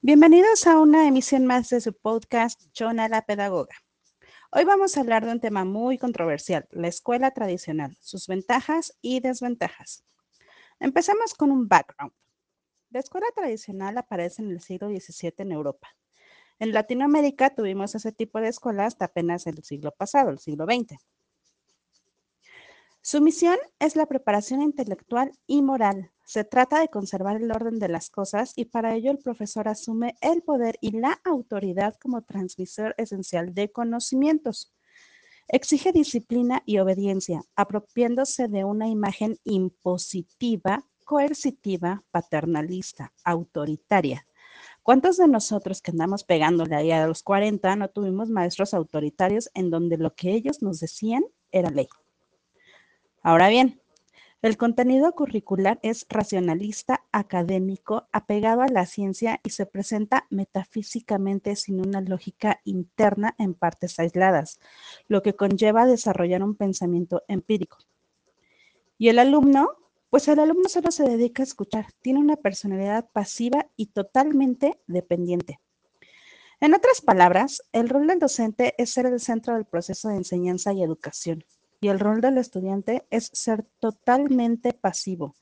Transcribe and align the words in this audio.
Bienvenidos 0.00 0.64
a 0.68 0.78
una 0.78 1.08
emisión 1.08 1.44
más 1.44 1.70
de 1.70 1.80
su 1.80 1.92
podcast 1.92 2.62
Chona 2.70 3.08
la 3.08 3.22
Pedagoga. 3.22 3.74
Hoy 4.52 4.64
vamos 4.64 4.96
a 4.96 5.00
hablar 5.00 5.26
de 5.26 5.32
un 5.32 5.40
tema 5.40 5.64
muy 5.64 5.98
controversial, 5.98 6.68
la 6.70 6.86
escuela 6.86 7.32
tradicional, 7.32 7.96
sus 8.00 8.28
ventajas 8.28 8.96
y 9.02 9.18
desventajas. 9.18 10.04
Empezamos 10.78 11.34
con 11.34 11.50
un 11.50 11.66
background. 11.66 12.12
La 12.90 13.00
escuela 13.00 13.26
tradicional 13.34 13.98
aparece 13.98 14.40
en 14.40 14.52
el 14.52 14.60
siglo 14.60 14.88
XVII 14.88 15.34
en 15.38 15.50
Europa. 15.50 15.88
En 16.60 16.72
Latinoamérica 16.72 17.56
tuvimos 17.56 17.96
ese 17.96 18.12
tipo 18.12 18.40
de 18.40 18.50
escuelas 18.50 18.94
hasta 18.94 19.06
apenas 19.06 19.48
el 19.48 19.64
siglo 19.64 19.90
pasado, 19.90 20.30
el 20.30 20.38
siglo 20.38 20.64
XX. 20.64 20.96
Su 23.00 23.20
misión 23.20 23.56
es 23.78 23.96
la 23.96 24.06
preparación 24.06 24.60
intelectual 24.60 25.32
y 25.46 25.62
moral. 25.62 26.10
Se 26.24 26.44
trata 26.44 26.80
de 26.80 26.88
conservar 26.88 27.36
el 27.36 27.50
orden 27.50 27.78
de 27.78 27.88
las 27.88 28.10
cosas 28.10 28.52
y 28.54 28.66
para 28.66 28.94
ello 28.94 29.10
el 29.10 29.18
profesor 29.18 29.68
asume 29.68 30.16
el 30.20 30.42
poder 30.42 30.76
y 30.80 30.90
la 30.90 31.18
autoridad 31.24 31.94
como 31.94 32.22
transmisor 32.22 32.94
esencial 32.98 33.54
de 33.54 33.70
conocimientos. 33.70 34.74
Exige 35.46 35.92
disciplina 35.92 36.62
y 36.66 36.78
obediencia, 36.78 37.42
apropiándose 37.56 38.48
de 38.48 38.64
una 38.64 38.88
imagen 38.88 39.38
impositiva, 39.44 40.84
coercitiva, 41.06 42.04
paternalista, 42.10 43.14
autoritaria. 43.24 44.26
¿Cuántos 44.82 45.16
de 45.16 45.28
nosotros 45.28 45.80
que 45.80 45.92
andamos 45.92 46.24
pegándole 46.24 46.76
ahí 46.76 46.90
a 46.90 47.06
los 47.06 47.22
40 47.22 47.76
no 47.76 47.88
tuvimos 47.88 48.28
maestros 48.28 48.74
autoritarios 48.74 49.48
en 49.54 49.70
donde 49.70 49.96
lo 49.96 50.14
que 50.14 50.32
ellos 50.32 50.60
nos 50.60 50.80
decían 50.80 51.24
era 51.50 51.70
ley? 51.70 51.88
Ahora 53.28 53.50
bien, 53.50 53.78
el 54.40 54.56
contenido 54.56 55.12
curricular 55.12 55.78
es 55.82 56.06
racionalista, 56.08 57.04
académico, 57.12 58.08
apegado 58.10 58.62
a 58.62 58.68
la 58.68 58.86
ciencia 58.86 59.38
y 59.44 59.50
se 59.50 59.66
presenta 59.66 60.26
metafísicamente 60.30 61.54
sin 61.54 61.86
una 61.86 62.00
lógica 62.00 62.62
interna 62.64 63.34
en 63.36 63.52
partes 63.52 63.98
aisladas, 63.98 64.60
lo 65.08 65.20
que 65.20 65.36
conlleva 65.36 65.84
desarrollar 65.84 66.42
un 66.42 66.54
pensamiento 66.54 67.22
empírico. 67.28 67.76
¿Y 68.96 69.10
el 69.10 69.18
alumno? 69.18 69.72
Pues 70.08 70.26
el 70.28 70.38
alumno 70.38 70.70
solo 70.70 70.90
se 70.90 71.04
dedica 71.04 71.42
a 71.42 71.44
escuchar, 71.44 71.88
tiene 72.00 72.20
una 72.20 72.36
personalidad 72.36 73.10
pasiva 73.12 73.66
y 73.76 73.88
totalmente 73.88 74.80
dependiente. 74.86 75.60
En 76.60 76.72
otras 76.72 77.02
palabras, 77.02 77.62
el 77.72 77.90
rol 77.90 78.06
del 78.06 78.20
docente 78.20 78.74
es 78.78 78.88
ser 78.88 79.04
el 79.04 79.20
centro 79.20 79.52
del 79.52 79.66
proceso 79.66 80.08
de 80.08 80.16
enseñanza 80.16 80.72
y 80.72 80.82
educación 80.82 81.44
y 81.80 81.88
el 81.88 82.00
rol 82.00 82.20
del 82.20 82.38
estudiante 82.38 83.06
es 83.10 83.30
ser 83.32 83.64
totalmente 83.78 84.72
pasivo. 84.72 85.36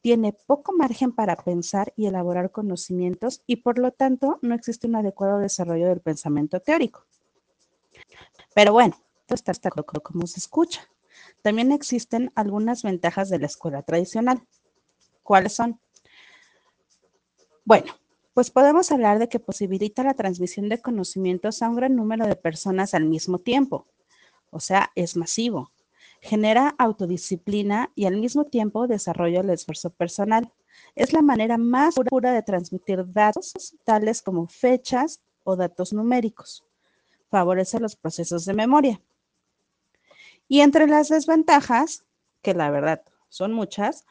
Tiene 0.00 0.32
poco 0.32 0.72
margen 0.72 1.12
para 1.12 1.36
pensar 1.36 1.92
y 1.96 2.06
elaborar 2.06 2.50
conocimientos 2.50 3.42
y 3.46 3.56
por 3.56 3.78
lo 3.78 3.92
tanto 3.92 4.38
no 4.42 4.54
existe 4.54 4.86
un 4.86 4.96
adecuado 4.96 5.38
desarrollo 5.38 5.88
del 5.88 6.00
pensamiento 6.00 6.60
teórico. 6.60 7.06
Pero 8.54 8.72
bueno, 8.72 8.96
esto 9.28 9.52
está 9.52 9.70
como 9.70 10.26
se 10.26 10.40
escucha. 10.40 10.88
También 11.42 11.72
existen 11.72 12.30
algunas 12.34 12.82
ventajas 12.82 13.30
de 13.30 13.38
la 13.38 13.46
escuela 13.46 13.82
tradicional. 13.82 14.42
¿Cuáles 15.22 15.54
son? 15.54 15.80
Bueno, 17.64 17.92
pues 18.32 18.50
podemos 18.50 18.92
hablar 18.92 19.18
de 19.18 19.28
que 19.28 19.40
posibilita 19.40 20.04
la 20.04 20.14
transmisión 20.14 20.68
de 20.68 20.80
conocimientos 20.80 21.62
a 21.62 21.68
un 21.68 21.76
gran 21.76 21.96
número 21.96 22.26
de 22.26 22.36
personas 22.36 22.94
al 22.94 23.06
mismo 23.06 23.38
tiempo. 23.38 23.86
O 24.50 24.60
sea, 24.60 24.92
es 24.94 25.16
masivo 25.16 25.72
genera 26.26 26.74
autodisciplina 26.78 27.90
y 27.94 28.04
al 28.06 28.16
mismo 28.16 28.44
tiempo 28.44 28.86
desarrolla 28.86 29.40
el 29.40 29.50
esfuerzo 29.50 29.90
personal. 29.90 30.52
Es 30.94 31.12
la 31.12 31.22
manera 31.22 31.56
más 31.56 31.94
pura 31.94 32.32
de 32.32 32.42
transmitir 32.42 33.04
datos 33.12 33.76
tales 33.84 34.22
como 34.22 34.48
fechas 34.48 35.22
o 35.44 35.56
datos 35.56 35.92
numéricos. 35.92 36.64
Favorece 37.30 37.80
los 37.80 37.96
procesos 37.96 38.44
de 38.44 38.54
memoria. 38.54 39.00
Y 40.48 40.60
entre 40.60 40.86
las 40.86 41.08
desventajas, 41.08 42.04
que 42.42 42.54
la 42.54 42.70
verdad 42.70 43.02
son 43.28 43.52
muchas, 43.52 44.04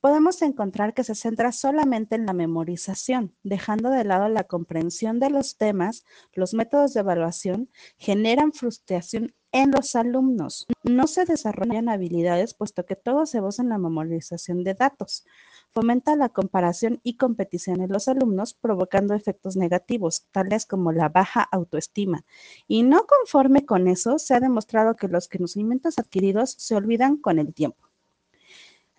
podemos 0.00 0.40
encontrar 0.42 0.94
que 0.94 1.04
se 1.04 1.14
centra 1.14 1.52
solamente 1.52 2.14
en 2.14 2.26
la 2.26 2.32
memorización, 2.32 3.34
dejando 3.42 3.90
de 3.90 4.04
lado 4.04 4.28
la 4.28 4.44
comprensión 4.44 5.20
de 5.20 5.30
los 5.30 5.56
temas, 5.56 6.04
los 6.32 6.54
métodos 6.54 6.94
de 6.94 7.00
evaluación 7.00 7.70
generan 7.98 8.52
frustración 8.52 9.34
en 9.52 9.72
los 9.72 9.96
alumnos. 9.96 10.66
No 10.84 11.06
se 11.06 11.24
desarrollan 11.24 11.88
habilidades 11.88 12.54
puesto 12.54 12.86
que 12.86 12.96
todo 12.96 13.26
se 13.26 13.40
basa 13.40 13.62
en 13.62 13.68
la 13.68 13.78
memorización 13.78 14.64
de 14.64 14.74
datos. 14.74 15.24
Fomenta 15.72 16.16
la 16.16 16.28
comparación 16.28 17.00
y 17.02 17.16
competición 17.16 17.80
en 17.80 17.92
los 17.92 18.08
alumnos, 18.08 18.54
provocando 18.54 19.14
efectos 19.14 19.56
negativos, 19.56 20.26
tales 20.30 20.66
como 20.66 20.92
la 20.92 21.08
baja 21.08 21.42
autoestima. 21.42 22.24
Y 22.66 22.82
no 22.82 23.06
conforme 23.06 23.66
con 23.66 23.88
eso, 23.88 24.18
se 24.18 24.34
ha 24.34 24.40
demostrado 24.40 24.96
que 24.96 25.08
los 25.08 25.28
conocimientos 25.28 25.98
adquiridos 25.98 26.54
se 26.58 26.74
olvidan 26.74 27.16
con 27.16 27.38
el 27.38 27.52
tiempo. 27.52 27.89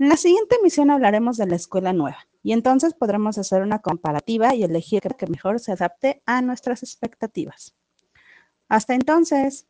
En 0.01 0.09
la 0.09 0.17
siguiente 0.17 0.55
emisión 0.55 0.89
hablaremos 0.89 1.37
de 1.37 1.45
la 1.45 1.55
escuela 1.55 1.93
nueva 1.93 2.27
y 2.41 2.53
entonces 2.53 2.95
podremos 2.95 3.37
hacer 3.37 3.61
una 3.61 3.83
comparativa 3.83 4.55
y 4.55 4.63
elegir 4.63 5.03
que 5.15 5.27
mejor 5.27 5.59
se 5.59 5.73
adapte 5.73 6.23
a 6.25 6.41
nuestras 6.41 6.81
expectativas. 6.81 7.75
Hasta 8.67 8.95
entonces. 8.95 9.67